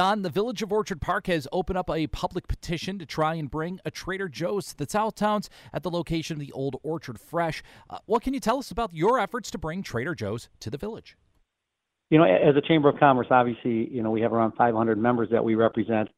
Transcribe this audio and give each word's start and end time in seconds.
Don, 0.00 0.22
the 0.22 0.30
village 0.30 0.62
of 0.62 0.72
Orchard 0.72 1.02
Park 1.02 1.26
has 1.26 1.46
opened 1.52 1.76
up 1.76 1.90
a 1.90 2.06
public 2.06 2.48
petition 2.48 2.98
to 2.98 3.04
try 3.04 3.34
and 3.34 3.50
bring 3.50 3.80
a 3.84 3.90
Trader 3.90 4.30
Joe's 4.30 4.68
to 4.68 4.78
the 4.78 4.86
Southtowns 4.86 5.50
at 5.74 5.82
the 5.82 5.90
location 5.90 6.36
of 6.36 6.40
the 6.40 6.50
old 6.52 6.76
Orchard 6.82 7.20
Fresh. 7.20 7.62
Uh, 7.90 7.98
what 8.06 8.22
can 8.22 8.32
you 8.32 8.40
tell 8.40 8.56
us 8.56 8.70
about 8.70 8.94
your 8.94 9.18
efforts 9.18 9.50
to 9.50 9.58
bring 9.58 9.82
Trader 9.82 10.14
Joe's 10.14 10.48
to 10.60 10.70
the 10.70 10.78
village? 10.78 11.18
You 12.08 12.16
know, 12.16 12.24
as 12.24 12.56
a 12.56 12.62
Chamber 12.66 12.88
of 12.88 12.98
Commerce, 12.98 13.26
obviously, 13.30 13.90
you 13.90 14.02
know, 14.02 14.10
we 14.10 14.22
have 14.22 14.32
around 14.32 14.52
500 14.52 14.96
members 14.96 15.28
that 15.32 15.44
we 15.44 15.54
represent. 15.54 16.08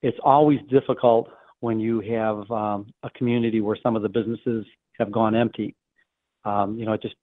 It's 0.00 0.16
always 0.24 0.60
difficult 0.70 1.28
when 1.60 1.78
you 1.80 2.00
have 2.00 2.50
um, 2.50 2.86
a 3.02 3.10
community 3.10 3.60
where 3.60 3.76
some 3.82 3.94
of 3.94 4.00
the 4.00 4.08
businesses 4.08 4.64
have 4.98 5.12
gone 5.12 5.36
empty. 5.36 5.76
Um, 6.46 6.78
you 6.78 6.86
know, 6.86 6.94
it 6.94 7.02
just 7.02 7.16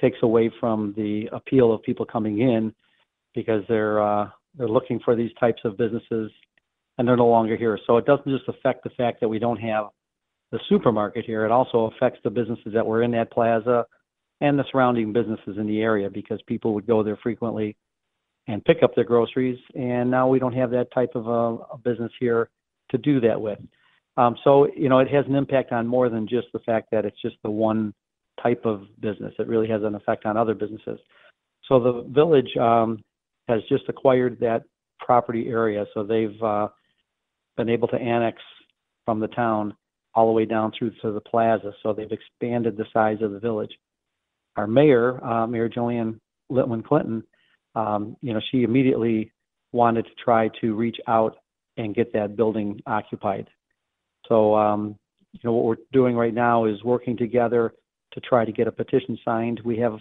takes 0.00 0.18
away 0.22 0.52
from 0.60 0.94
the 0.96 1.28
appeal 1.32 1.72
of 1.72 1.82
people 1.82 2.06
coming 2.06 2.42
in 2.42 2.72
because 3.34 3.64
they're 3.68 4.00
uh, 4.00 4.28
they're 4.56 4.68
looking 4.68 5.00
for 5.04 5.16
these 5.16 5.30
types 5.40 5.60
of 5.64 5.76
businesses 5.76 6.30
and 6.98 7.08
they're 7.08 7.16
no 7.16 7.26
longer 7.26 7.56
here. 7.56 7.78
So 7.86 7.96
it 7.96 8.06
doesn't 8.06 8.30
just 8.30 8.48
affect 8.48 8.84
the 8.84 8.90
fact 8.90 9.20
that 9.20 9.28
we 9.28 9.38
don't 9.38 9.58
have 9.58 9.86
the 10.52 10.60
supermarket 10.68 11.24
here, 11.24 11.46
it 11.46 11.50
also 11.50 11.90
affects 11.96 12.20
the 12.22 12.30
businesses 12.30 12.74
that 12.74 12.86
were 12.86 13.02
in 13.02 13.10
that 13.12 13.32
plaza 13.32 13.86
and 14.42 14.58
the 14.58 14.64
surrounding 14.70 15.12
businesses 15.12 15.56
in 15.56 15.66
the 15.66 15.80
area 15.80 16.10
because 16.10 16.40
people 16.46 16.74
would 16.74 16.86
go 16.86 17.02
there 17.02 17.18
frequently 17.22 17.74
and 18.48 18.62
pick 18.64 18.82
up 18.82 18.94
their 18.94 19.04
groceries. 19.04 19.58
And 19.74 20.10
now 20.10 20.28
we 20.28 20.38
don't 20.38 20.52
have 20.52 20.70
that 20.72 20.92
type 20.92 21.12
of 21.14 21.26
a, 21.26 21.62
a 21.72 21.78
business 21.82 22.12
here 22.20 22.50
to 22.90 22.98
do 22.98 23.18
that 23.20 23.40
with. 23.40 23.58
Um, 24.18 24.36
so, 24.44 24.68
you 24.76 24.90
know, 24.90 24.98
it 24.98 25.08
has 25.08 25.24
an 25.26 25.34
impact 25.36 25.72
on 25.72 25.86
more 25.86 26.10
than 26.10 26.28
just 26.28 26.48
the 26.52 26.58
fact 26.58 26.88
that 26.92 27.06
it's 27.06 27.20
just 27.22 27.36
the 27.42 27.50
one 27.50 27.94
type 28.42 28.66
of 28.66 28.82
business. 29.00 29.32
It 29.38 29.48
really 29.48 29.68
has 29.68 29.82
an 29.82 29.94
effect 29.94 30.26
on 30.26 30.36
other 30.36 30.54
businesses. 30.54 30.98
So 31.66 31.80
the 31.80 32.04
village 32.10 32.54
um, 32.60 33.02
has 33.48 33.60
just 33.68 33.84
acquired 33.88 34.38
that 34.40 34.62
property 34.98 35.48
area. 35.48 35.84
So 35.94 36.04
they've 36.04 36.40
uh, 36.42 36.68
been 37.56 37.68
able 37.68 37.88
to 37.88 37.96
annex 37.96 38.40
from 39.04 39.20
the 39.20 39.28
town 39.28 39.74
all 40.14 40.26
the 40.26 40.32
way 40.32 40.44
down 40.44 40.72
through 40.78 40.92
to 41.02 41.12
the 41.12 41.20
plaza. 41.20 41.72
So 41.82 41.92
they've 41.92 42.10
expanded 42.10 42.76
the 42.76 42.86
size 42.92 43.18
of 43.22 43.32
the 43.32 43.40
village. 43.40 43.72
Our 44.56 44.66
mayor, 44.66 45.24
uh, 45.24 45.46
Mayor 45.46 45.68
Joanne 45.68 46.20
Litwin 46.50 46.84
Clinton, 46.84 47.22
um, 47.74 48.16
you 48.20 48.34
know, 48.34 48.40
she 48.50 48.64
immediately 48.64 49.32
wanted 49.72 50.04
to 50.04 50.10
try 50.22 50.48
to 50.60 50.74
reach 50.74 50.98
out 51.08 51.36
and 51.78 51.94
get 51.94 52.12
that 52.12 52.36
building 52.36 52.80
occupied. 52.86 53.48
So, 54.28 54.54
um, 54.54 54.98
you 55.32 55.40
know, 55.42 55.52
what 55.52 55.64
we're 55.64 55.76
doing 55.92 56.14
right 56.14 56.34
now 56.34 56.66
is 56.66 56.84
working 56.84 57.16
together 57.16 57.72
to 58.12 58.20
try 58.20 58.44
to 58.44 58.52
get 58.52 58.66
a 58.66 58.72
petition 58.72 59.18
signed. 59.24 59.60
We 59.64 59.78
have 59.78 59.98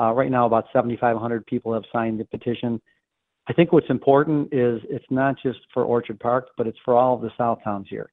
uh, 0.00 0.12
right 0.12 0.30
now, 0.30 0.46
about 0.46 0.66
7,500 0.72 1.46
people 1.46 1.72
have 1.74 1.84
signed 1.92 2.20
the 2.20 2.24
petition. 2.24 2.80
I 3.48 3.52
think 3.52 3.72
what's 3.72 3.88
important 3.88 4.52
is 4.52 4.80
it's 4.90 5.04
not 5.10 5.36
just 5.42 5.58
for 5.72 5.84
Orchard 5.84 6.20
Park, 6.20 6.48
but 6.56 6.66
it's 6.66 6.78
for 6.84 6.94
all 6.94 7.14
of 7.14 7.22
the 7.22 7.30
South 7.36 7.58
Towns 7.64 7.86
here. 7.88 8.10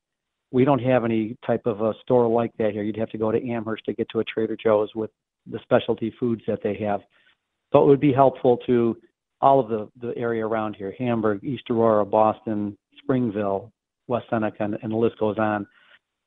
We 0.51 0.63
don't 0.63 0.79
have 0.79 1.03
any 1.03 1.37
type 1.45 1.65
of 1.65 1.81
a 1.81 1.93
store 2.01 2.27
like 2.27 2.51
that 2.57 2.71
here. 2.71 2.83
You'd 2.83 2.97
have 2.97 3.09
to 3.09 3.17
go 3.17 3.31
to 3.31 3.49
Amherst 3.49 3.85
to 3.85 3.93
get 3.93 4.07
to 4.09 4.19
a 4.19 4.23
Trader 4.23 4.55
Joe's 4.61 4.89
with 4.95 5.11
the 5.45 5.59
specialty 5.63 6.13
foods 6.19 6.41
that 6.47 6.59
they 6.63 6.75
have. 6.75 7.01
So 7.73 7.83
it 7.83 7.87
would 7.87 7.99
be 7.99 8.13
helpful 8.13 8.57
to 8.65 8.95
all 9.41 9.59
of 9.59 9.67
the, 9.67 9.89
the 9.99 10.17
area 10.17 10.45
around 10.45 10.75
here 10.75 10.93
Hamburg, 10.97 11.43
East 11.43 11.63
Aurora, 11.69 12.05
Boston, 12.05 12.77
Springville, 12.99 13.71
West 14.07 14.27
Seneca, 14.29 14.63
and, 14.63 14.77
and 14.81 14.91
the 14.91 14.95
list 14.95 15.19
goes 15.19 15.37
on. 15.37 15.67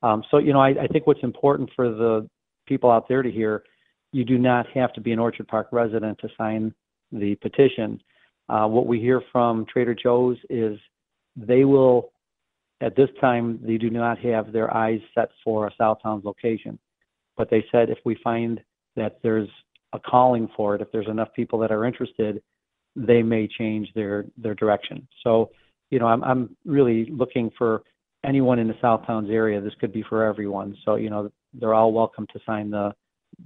Um, 0.03 0.23
so, 0.31 0.39
you 0.39 0.53
know, 0.53 0.61
I, 0.61 0.71
I 0.83 0.87
think 0.93 1.07
what's 1.07 1.23
important 1.23 1.71
for 1.75 1.89
the 1.89 2.29
people 2.67 2.91
out 2.91 3.09
there 3.09 3.23
to 3.23 3.31
hear 3.31 3.65
you 4.13 4.25
do 4.25 4.39
not 4.39 4.67
have 4.75 4.93
to 4.95 5.01
be 5.01 5.13
an 5.13 5.19
Orchard 5.19 5.49
Park 5.49 5.69
resident 5.73 6.19
to 6.21 6.29
sign 6.37 6.75
the 7.13 7.35
petition. 7.37 8.01
Uh, 8.49 8.67
what 8.67 8.87
we 8.87 8.99
hear 9.01 9.23
from 9.33 9.67
Trader 9.67 9.95
Joe's 9.95 10.39
is 10.49 10.79
they 11.37 11.65
will, 11.65 12.11
at 12.81 12.97
this 12.97 13.11
time, 13.21 13.61
they 13.63 13.77
do 13.77 13.91
not 13.91 14.19
have 14.21 14.53
their 14.53 14.75
eyes 14.75 15.01
set 15.15 15.29
for 15.45 15.67
a 15.67 15.73
Southtowns 15.81 16.25
location. 16.25 16.79
But 17.37 17.51
they 17.51 17.65
said 17.71 17.91
if 17.91 17.99
we 18.05 18.17
find 18.25 18.61
that 18.97 19.19
there's 19.23 19.49
a 19.93 19.99
calling 19.99 20.49
for 20.57 20.75
it, 20.75 20.81
if 20.81 20.91
there's 20.91 21.09
enough 21.09 21.29
people 21.35 21.59
that 21.61 21.71
are 21.71 21.85
interested, 21.85 22.43
they 22.97 23.23
may 23.23 23.47
change 23.47 23.89
their 23.95 24.25
their 24.37 24.55
direction. 24.55 25.07
So, 25.23 25.51
you 25.91 25.99
know, 25.99 26.07
I'm 26.07 26.25
I'm 26.25 26.57
really 26.65 27.07
looking 27.11 27.51
for 27.57 27.83
anyone 28.25 28.59
in 28.59 28.67
the 28.67 28.75
Southtowns 28.75 29.31
area. 29.31 29.61
This 29.61 29.75
could 29.81 29.93
be 29.93 30.03
for 30.03 30.25
everyone. 30.25 30.77
So, 30.85 30.97
you 30.97 31.11
know, 31.11 31.31
they're 31.55 31.75
all 31.75 31.93
welcome 31.93 32.27
to 32.33 32.41
sign 32.45 32.71
the 32.71 32.93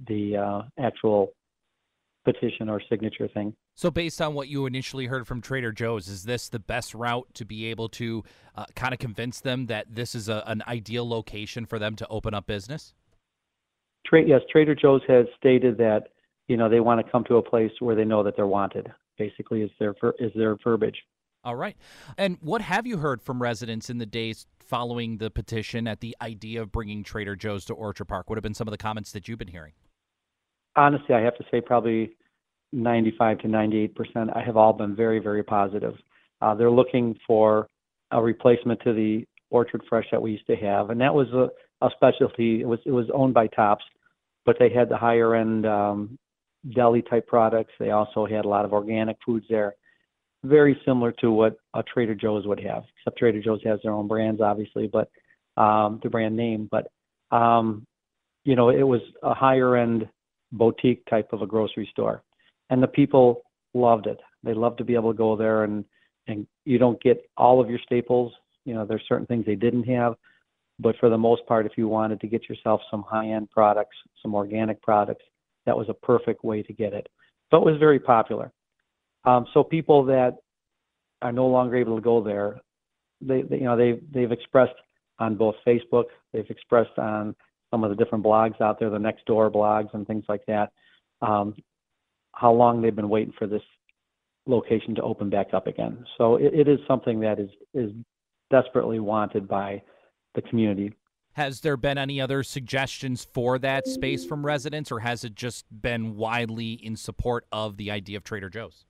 the 0.07 0.37
uh, 0.37 0.61
actual 0.79 1.33
petition 2.23 2.69
or 2.69 2.81
signature 2.89 3.27
thing. 3.27 3.53
So, 3.75 3.89
based 3.89 4.21
on 4.21 4.33
what 4.33 4.47
you 4.47 4.65
initially 4.65 5.07
heard 5.07 5.27
from 5.27 5.41
Trader 5.41 5.71
Joe's, 5.71 6.07
is 6.07 6.23
this 6.23 6.47
the 6.49 6.59
best 6.59 6.93
route 6.93 7.27
to 7.33 7.45
be 7.45 7.65
able 7.67 7.89
to 7.89 8.23
uh, 8.55 8.65
kind 8.75 8.93
of 8.93 8.99
convince 8.99 9.39
them 9.39 9.65
that 9.65 9.95
this 9.95 10.13
is 10.13 10.29
a, 10.29 10.43
an 10.45 10.63
ideal 10.67 11.07
location 11.07 11.65
for 11.65 11.79
them 11.79 11.95
to 11.95 12.07
open 12.07 12.33
up 12.33 12.45
business? 12.45 12.93
Tra- 14.05 14.25
yes, 14.25 14.41
Trader 14.51 14.75
Joe's 14.75 15.01
has 15.07 15.25
stated 15.37 15.77
that 15.79 16.09
you 16.47 16.57
know 16.57 16.69
they 16.69 16.81
want 16.81 17.03
to 17.03 17.11
come 17.11 17.23
to 17.25 17.37
a 17.37 17.41
place 17.41 17.71
where 17.79 17.95
they 17.95 18.05
know 18.05 18.23
that 18.23 18.35
they're 18.35 18.47
wanted. 18.47 18.91
Basically, 19.17 19.61
is 19.61 19.71
their 19.79 19.95
is 20.19 20.31
their 20.35 20.55
verbiage. 20.63 20.97
All 21.43 21.55
right. 21.55 21.75
And 22.17 22.37
what 22.39 22.61
have 22.61 22.87
you 22.87 22.97
heard 22.97 23.21
from 23.21 23.41
residents 23.41 23.89
in 23.89 23.97
the 23.97 24.05
days 24.05 24.47
following 24.59 25.17
the 25.17 25.29
petition 25.29 25.87
at 25.87 25.99
the 25.99 26.15
idea 26.21 26.61
of 26.61 26.71
bringing 26.71 27.03
Trader 27.03 27.35
Joe's 27.35 27.65
to 27.65 27.73
Orchard 27.73 28.05
Park? 28.05 28.29
What 28.29 28.37
have 28.37 28.43
been 28.43 28.53
some 28.53 28.67
of 28.67 28.71
the 28.71 28.77
comments 28.77 29.11
that 29.11 29.27
you've 29.27 29.39
been 29.39 29.49
hearing? 29.49 29.73
Honestly, 30.75 31.15
I 31.15 31.21
have 31.21 31.37
to 31.37 31.45
say 31.51 31.61
probably 31.61 32.15
95 32.71 33.39
to 33.39 33.47
98 33.47 33.95
percent. 33.95 34.29
I 34.35 34.41
have 34.43 34.57
all 34.57 34.73
been 34.73 34.95
very, 34.95 35.19
very 35.19 35.43
positive. 35.43 35.95
Uh, 36.41 36.55
they're 36.55 36.71
looking 36.71 37.15
for 37.25 37.67
a 38.11 38.21
replacement 38.21 38.81
to 38.81 38.93
the 38.93 39.25
Orchard 39.49 39.83
Fresh 39.87 40.07
that 40.11 40.21
we 40.21 40.31
used 40.31 40.47
to 40.47 40.55
have, 40.55 40.89
and 40.89 40.99
that 41.01 41.13
was 41.13 41.27
a, 41.29 41.49
specialty. 41.95 42.61
It 42.61 42.67
was 42.67 42.79
it 42.85 42.91
was 42.91 43.07
owned 43.13 43.33
by 43.33 43.47
Tops, 43.47 43.83
but 44.45 44.55
they 44.57 44.69
had 44.69 44.87
the 44.87 44.97
higher 44.97 45.35
end 45.35 45.65
um, 45.65 46.17
deli 46.73 47.01
type 47.01 47.27
products. 47.27 47.73
They 47.77 47.91
also 47.91 48.25
had 48.25 48.45
a 48.45 48.47
lot 48.47 48.63
of 48.63 48.71
organic 48.71 49.17
foods 49.25 49.45
there 49.49 49.75
very 50.43 50.79
similar 50.85 51.11
to 51.13 51.31
what 51.31 51.57
a 51.73 51.83
Trader 51.83 52.15
Joe's 52.15 52.45
would 52.45 52.59
have, 52.59 52.83
except 52.97 53.17
Trader 53.17 53.41
Joe's 53.41 53.63
has 53.63 53.79
their 53.81 53.93
own 53.93 54.07
brands, 54.07 54.41
obviously, 54.41 54.87
but 54.87 55.09
um, 55.57 55.99
the 56.03 56.09
brand 56.09 56.35
name. 56.35 56.69
But 56.69 56.87
um, 57.35 57.85
you 58.43 58.55
know, 58.55 58.69
it 58.69 58.83
was 58.83 59.01
a 59.23 59.33
higher 59.33 59.77
end 59.77 60.07
boutique 60.53 61.05
type 61.09 61.33
of 61.33 61.41
a 61.41 61.47
grocery 61.47 61.87
store, 61.91 62.23
and 62.69 62.81
the 62.81 62.87
people 62.87 63.41
loved 63.73 64.07
it. 64.07 64.19
They 64.43 64.53
loved 64.53 64.77
to 64.77 64.85
be 64.85 64.95
able 64.95 65.11
to 65.11 65.17
go 65.17 65.35
there 65.35 65.63
and 65.63 65.83
and 66.27 66.47
you 66.63 66.77
don't 66.77 67.01
get 67.01 67.21
all 67.35 67.59
of 67.59 67.69
your 67.69 67.79
staples. 67.85 68.31
You 68.63 68.73
know, 68.73 68.85
there's 68.85 69.03
certain 69.09 69.25
things 69.25 69.45
they 69.45 69.55
didn't 69.55 69.83
have, 69.83 70.15
but 70.79 70.95
for 70.99 71.09
the 71.09 71.17
most 71.17 71.45
part, 71.47 71.65
if 71.65 71.73
you 71.75 71.89
wanted 71.89 72.21
to 72.21 72.27
get 72.27 72.47
yourself 72.47 72.79
some 72.89 73.03
high 73.03 73.27
end 73.27 73.49
products, 73.51 73.97
some 74.21 74.33
organic 74.33 74.81
products, 74.81 75.23
that 75.65 75.77
was 75.77 75.89
a 75.89 75.93
perfect 75.93 76.43
way 76.43 76.61
to 76.63 76.73
get 76.73 76.93
it. 76.93 77.07
So 77.51 77.57
it 77.57 77.65
was 77.65 77.77
very 77.77 77.99
popular. 77.99 78.51
Um, 79.25 79.45
so 79.53 79.63
people 79.63 80.05
that 80.05 80.37
are 81.21 81.31
no 81.31 81.47
longer 81.47 81.75
able 81.75 81.95
to 81.95 82.01
go 82.01 82.23
there, 82.23 82.59
they, 83.21 83.41
they 83.41 83.57
you 83.57 83.63
know 83.65 83.77
they 83.77 83.99
they've 84.11 84.31
expressed 84.31 84.75
on 85.19 85.35
both 85.35 85.55
Facebook, 85.65 86.05
they've 86.31 86.49
expressed 86.49 86.97
on 86.97 87.35
some 87.73 87.83
of 87.83 87.89
the 87.89 87.95
different 87.95 88.23
blogs 88.23 88.61
out 88.61 88.79
there, 88.79 88.91
the 88.91 88.99
Nextdoor 88.99 89.51
blogs 89.51 89.91
and 89.95 90.05
things 90.05 90.23
like 90.29 90.45
that, 90.45 90.71
um, 91.23 91.55
how 92.31 92.53
long 92.53 92.83
they've 92.83 92.95
been 92.95 93.09
waiting 93.09 93.33
for 93.37 93.47
this 93.47 93.63
location 94.45 94.93
to 94.93 95.01
open 95.01 95.31
back 95.31 95.55
up 95.55 95.65
again. 95.65 96.05
So 96.19 96.35
it, 96.35 96.53
it 96.53 96.67
is 96.67 96.77
something 96.87 97.19
that 97.21 97.39
is 97.39 97.49
is 97.73 97.89
desperately 98.51 98.99
wanted 98.99 99.47
by 99.47 99.81
the 100.35 100.43
community. 100.43 100.93
Has 101.31 101.61
there 101.61 101.77
been 101.77 101.97
any 101.97 102.21
other 102.21 102.43
suggestions 102.43 103.25
for 103.33 103.57
that 103.57 103.87
space 103.87 104.23
from 104.23 104.45
residents, 104.45 104.91
or 104.91 104.99
has 104.99 105.23
it 105.23 105.33
just 105.33 105.65
been 105.81 106.15
widely 106.15 106.73
in 106.73 106.95
support 106.95 107.47
of 107.51 107.77
the 107.77 107.89
idea 107.89 108.17
of 108.17 108.23
Trader 108.23 108.49
Joe's? 108.49 108.85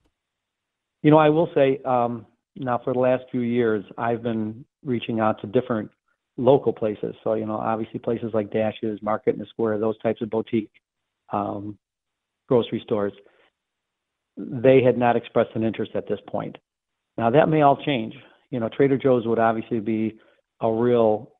You 1.02 1.10
know, 1.10 1.16
I 1.16 1.30
will 1.30 1.48
say 1.54 1.80
um, 1.86 2.26
now 2.54 2.78
for 2.84 2.92
the 2.92 2.98
last 2.98 3.24
few 3.30 3.40
years, 3.40 3.82
I've 3.96 4.22
been 4.22 4.66
reaching 4.84 5.20
out 5.20 5.40
to 5.40 5.46
different 5.46 5.90
local 6.36 6.72
places. 6.72 7.14
So, 7.22 7.34
you 7.34 7.46
know, 7.46 7.56
obviously 7.56 8.00
places 8.00 8.30
like 8.34 8.52
Dash's, 8.52 9.00
Market 9.02 9.34
in 9.34 9.40
the 9.40 9.46
Square, 9.46 9.78
those 9.78 9.98
types 9.98 10.20
of 10.20 10.30
boutique 10.30 10.70
um, 11.32 11.78
grocery 12.48 12.82
stores. 12.84 13.12
They 14.36 14.82
had 14.82 14.98
not 14.98 15.16
expressed 15.16 15.50
an 15.54 15.64
interest 15.64 15.92
at 15.94 16.08
this 16.08 16.18
point. 16.28 16.56
Now 17.16 17.30
that 17.30 17.48
may 17.48 17.62
all 17.62 17.82
change. 17.84 18.14
You 18.50 18.60
know, 18.60 18.68
Trader 18.68 18.98
Joe's 18.98 19.26
would 19.26 19.38
obviously 19.38 19.80
be 19.80 20.18
a 20.60 20.70
real 20.70 21.30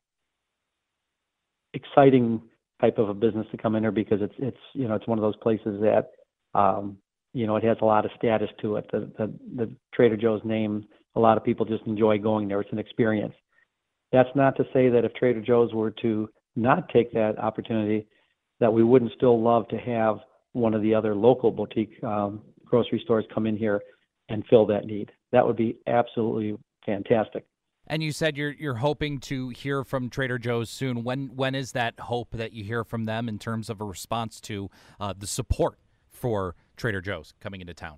exciting 1.73 2.41
type 2.81 2.97
of 2.97 3.09
a 3.09 3.13
business 3.13 3.47
to 3.51 3.57
come 3.57 3.75
in 3.75 3.83
here 3.83 3.91
because 3.91 4.21
it's 4.21 4.33
it's 4.37 4.57
you 4.73 4.87
know 4.87 4.95
it's 4.95 5.07
one 5.07 5.17
of 5.17 5.21
those 5.21 5.35
places 5.37 5.81
that 5.81 6.11
um, 6.53 6.97
you 7.33 7.47
know 7.47 7.55
it 7.57 7.63
has 7.63 7.77
a 7.81 7.85
lot 7.85 8.05
of 8.05 8.11
status 8.17 8.49
to 8.61 8.77
it. 8.77 8.89
The, 8.91 9.11
the 9.17 9.33
the 9.55 9.71
Trader 9.93 10.17
Joe's 10.17 10.41
name, 10.43 10.85
a 11.15 11.19
lot 11.19 11.37
of 11.37 11.43
people 11.43 11.65
just 11.65 11.85
enjoy 11.85 12.17
going 12.17 12.47
there. 12.47 12.61
It's 12.61 12.71
an 12.71 12.79
experience. 12.79 13.33
That's 14.11 14.29
not 14.35 14.55
to 14.57 14.63
say 14.73 14.89
that 14.89 15.03
if 15.03 15.13
Trader 15.13 15.41
Joe's 15.41 15.73
were 15.73 15.91
to 16.01 16.29
not 16.55 16.89
take 16.89 17.11
that 17.13 17.37
opportunity, 17.37 18.07
that 18.59 18.71
we 18.71 18.83
wouldn't 18.83 19.11
still 19.15 19.41
love 19.41 19.67
to 19.69 19.77
have 19.77 20.17
one 20.53 20.73
of 20.73 20.81
the 20.81 20.95
other 20.95 21.15
local 21.15 21.51
boutique 21.51 22.01
um, 22.03 22.41
grocery 22.65 23.01
stores 23.03 23.25
come 23.33 23.45
in 23.45 23.57
here 23.57 23.81
and 24.29 24.43
fill 24.49 24.65
that 24.67 24.85
need. 24.85 25.11
That 25.31 25.45
would 25.45 25.57
be 25.57 25.77
absolutely 25.87 26.57
fantastic. 26.85 27.45
And 27.87 28.01
you 28.01 28.11
said 28.11 28.35
you're 28.35 28.51
you're 28.51 28.75
hoping 28.75 29.19
to 29.21 29.49
hear 29.49 29.83
from 29.83 30.09
Trader 30.09 30.39
Joe's 30.39 30.69
soon. 30.69 31.03
When 31.03 31.27
when 31.35 31.53
is 31.53 31.73
that 31.73 31.99
hope 31.99 32.31
that 32.31 32.51
you 32.51 32.63
hear 32.63 32.83
from 32.83 33.05
them 33.05 33.29
in 33.29 33.37
terms 33.37 33.69
of 33.69 33.79
a 33.79 33.83
response 33.83 34.41
to 34.41 34.69
uh, 34.99 35.13
the 35.15 35.27
support 35.27 35.77
for 36.09 36.55
Trader 36.77 37.01
Joe's 37.01 37.33
coming 37.39 37.61
into 37.61 37.75
town? 37.75 37.97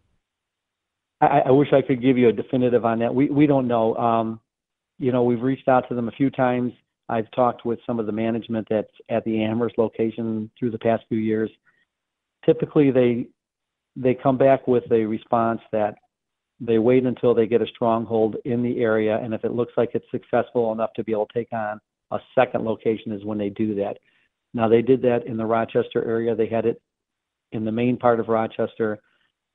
I, 1.21 1.41
I, 1.47 1.51
wish 1.51 1.69
I 1.73 1.81
could 1.81 2.01
give 2.01 2.17
you 2.17 2.27
a 2.29 2.33
definitive 2.33 2.83
on 2.83 2.99
that. 2.99 3.15
We 3.15 3.29
we 3.29 3.47
don't 3.47 3.67
know. 3.67 3.95
Um, 3.95 4.41
you 4.99 5.11
know, 5.11 5.23
we've 5.23 5.41
reached 5.41 5.67
out 5.67 5.87
to 5.89 5.95
them 5.95 6.07
a 6.07 6.11
few 6.11 6.29
times. 6.29 6.73
I've 7.09 7.29
talked 7.31 7.65
with 7.65 7.79
some 7.85 7.99
of 7.99 8.05
the 8.05 8.11
management 8.11 8.67
that's 8.69 8.91
at 9.09 9.23
the 9.23 9.43
Amherst 9.43 9.77
location 9.77 10.49
through 10.57 10.71
the 10.71 10.79
past 10.79 11.03
few 11.07 11.19
years. 11.19 11.49
Typically, 12.45 12.91
they 12.91 13.27
they 13.95 14.13
come 14.13 14.37
back 14.37 14.67
with 14.67 14.83
a 14.91 15.05
response 15.05 15.61
that 15.71 15.95
they 16.59 16.77
wait 16.77 17.05
until 17.05 17.33
they 17.33 17.47
get 17.47 17.61
a 17.61 17.67
stronghold 17.67 18.35
in 18.45 18.61
the 18.61 18.79
area, 18.79 19.17
and 19.17 19.33
if 19.33 19.43
it 19.43 19.53
looks 19.53 19.73
like 19.77 19.91
it's 19.93 20.05
successful 20.11 20.71
enough 20.71 20.91
to 20.95 21.03
be 21.03 21.11
able 21.11 21.27
to 21.27 21.33
take 21.33 21.51
on 21.51 21.79
a 22.11 22.19
second 22.35 22.63
location, 22.63 23.11
is 23.11 23.25
when 23.25 23.37
they 23.37 23.49
do 23.49 23.75
that. 23.75 23.97
Now 24.53 24.67
they 24.67 24.81
did 24.81 25.01
that 25.03 25.25
in 25.27 25.37
the 25.37 25.45
Rochester 25.45 26.03
area. 26.05 26.35
They 26.35 26.47
had 26.47 26.65
it 26.65 26.81
in 27.51 27.65
the 27.65 27.71
main 27.71 27.97
part 27.97 28.19
of 28.19 28.27
Rochester. 28.27 28.99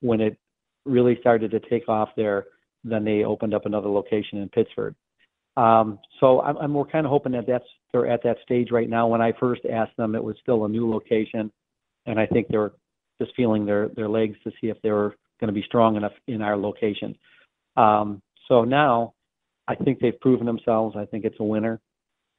When 0.00 0.21
it 0.21 0.37
really 0.85 1.17
started 1.21 1.50
to 1.53 1.61
take 1.61 1.89
off 1.89 2.11
there, 2.17 2.47
then 2.85 3.05
they 3.05 3.25
opened 3.25 3.55
up 3.55 3.67
another 3.67 3.89
location 3.89 4.39
in 4.39 4.49
Pittsford. 4.49 4.94
Um, 5.56 5.99
so 6.20 6.40
I'm, 6.40 6.56
I'm 6.56 6.75
we're 6.75 6.87
kind 6.87 7.06
of 7.06 7.10
hoping 7.10 7.32
that 7.32 7.46
that's 7.46 7.64
they're 7.93 8.08
at 8.08 8.22
that 8.25 8.38
stage 8.43 8.70
right 8.70 8.88
now. 8.88 9.06
When 9.06 9.20
I 9.20 9.32
first 9.38 9.62
asked 9.70 9.96
them, 9.96 10.14
it 10.14 10.25
was 10.25 10.37
still 10.40 10.64
a 10.64 10.69
new 10.69 10.90
location, 10.90 11.52
and 12.06 12.19
I 12.19 12.26
think 12.26 12.49
they're 12.49 12.72
just 13.20 13.34
feeling 13.37 13.66
their 13.66 13.88
their 13.88 14.08
legs 14.08 14.37
to 14.44 14.50
see 14.60 14.69
if 14.69 14.81
they 14.82 14.90
were 14.90 15.14
going 15.40 15.49
to 15.49 15.60
be 15.60 15.64
strong 15.66 15.96
enough 15.96 16.12
in 16.26 16.40
our 16.40 16.56
location. 16.56 17.16
Um, 17.76 18.22
so 18.49 18.64
now, 18.64 19.14
I 19.69 19.75
think 19.75 20.00
they've 20.00 20.19
proven 20.20 20.46
themselves. 20.46 20.96
I 20.96 21.04
think 21.04 21.25
it's 21.25 21.40
a 21.40 21.44
winner. 21.44 21.81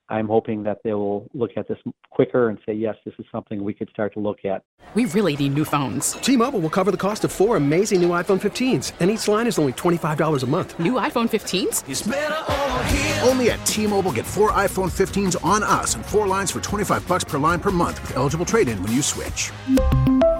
I'm 0.09 0.27
hoping 0.27 0.63
that 0.63 0.79
they 0.83 0.93
will 0.93 1.27
look 1.33 1.51
at 1.57 1.67
this 1.67 1.79
quicker 2.11 2.49
and 2.49 2.59
say, 2.65 2.73
yes, 2.73 2.95
this 3.05 3.15
is 3.17 3.25
something 3.31 3.63
we 3.63 3.73
could 3.73 3.89
start 3.89 4.13
to 4.13 4.19
look 4.19 4.45
at. 4.45 4.63
We 4.93 5.05
really 5.05 5.35
need 5.35 5.55
new 5.55 5.65
phones. 5.65 6.13
T 6.13 6.37
Mobile 6.37 6.59
will 6.59 6.69
cover 6.69 6.91
the 6.91 6.97
cost 6.97 7.23
of 7.23 7.31
four 7.31 7.57
amazing 7.57 8.01
new 8.01 8.09
iPhone 8.09 8.39
15s, 8.39 8.91
and 8.99 9.09
each 9.09 9.27
line 9.27 9.47
is 9.47 9.57
only 9.57 9.73
$25 9.73 10.43
a 10.43 10.45
month. 10.45 10.79
New 10.79 10.93
iPhone 10.93 11.27
15s? 11.27 13.27
Only 13.27 13.49
at 13.49 13.65
T 13.65 13.87
Mobile 13.87 14.11
get 14.11 14.27
four 14.27 14.51
iPhone 14.51 14.91
15s 14.91 15.43
on 15.43 15.63
us 15.63 15.95
and 15.95 16.05
four 16.05 16.27
lines 16.27 16.51
for 16.51 16.59
25 16.59 17.07
bucks 17.07 17.23
per 17.23 17.39
line 17.39 17.59
per 17.59 17.71
month 17.71 17.99
with 18.01 18.15
eligible 18.15 18.45
trade 18.45 18.67
in 18.67 18.81
when 18.83 18.91
you 18.91 19.01
switch. 19.01 19.51